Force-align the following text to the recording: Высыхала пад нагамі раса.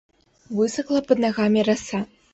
Высыхала 0.59 1.03
пад 1.11 1.23
нагамі 1.27 1.65
раса. 1.71 1.99